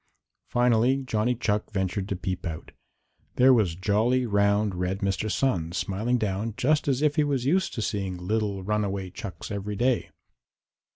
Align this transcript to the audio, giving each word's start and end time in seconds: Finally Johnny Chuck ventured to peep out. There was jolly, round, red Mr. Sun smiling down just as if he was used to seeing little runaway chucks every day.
Finally 0.47 1.03
Johnny 1.03 1.35
Chuck 1.35 1.69
ventured 1.69 2.09
to 2.09 2.15
peep 2.15 2.43
out. 2.47 2.71
There 3.35 3.53
was 3.53 3.75
jolly, 3.75 4.25
round, 4.25 4.73
red 4.73 5.01
Mr. 5.01 5.31
Sun 5.31 5.73
smiling 5.73 6.17
down 6.17 6.55
just 6.57 6.87
as 6.87 7.03
if 7.03 7.17
he 7.17 7.23
was 7.23 7.45
used 7.45 7.75
to 7.75 7.83
seeing 7.83 8.17
little 8.17 8.63
runaway 8.63 9.11
chucks 9.11 9.51
every 9.51 9.75
day. 9.75 10.09